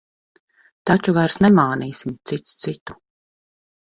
[0.89, 2.97] Taču vairs nemānīsim cits citu.